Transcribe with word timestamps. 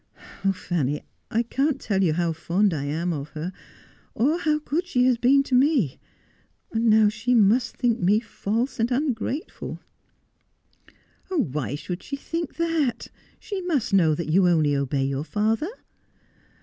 Oh, 0.43 0.51
Fanny, 0.51 1.03
I 1.29 1.43
can't 1.43 1.79
tell 1.79 2.01
you 2.03 2.13
how 2.13 2.33
fond 2.33 2.73
I 2.73 2.85
am 2.85 3.13
of 3.13 3.29
her, 3.37 3.53
or 4.15 4.39
how 4.39 4.57
good 4.57 4.87
she 4.87 5.03
has 5.05 5.15
been 5.19 5.43
to 5.43 5.53
me. 5.53 5.99
And 6.71 6.87
now 6.89 7.07
she 7.07 7.35
must 7.35 7.77
think 7.77 7.99
me 7.99 8.19
false 8.19 8.79
and 8.79 8.89
ungrateful.'' 8.89 9.79
Why 11.29 11.75
should 11.75 12.01
she 12.01 12.15
think 12.15 12.55
that 12.55 13.09
1 13.11 13.21
She 13.39 13.61
must 13.61 13.93
know 13.93 14.15
that 14.15 14.29
you 14.31 14.47
only 14.47 14.75
obey 14.75 15.03
your 15.03 15.23
father.' 15.23 15.69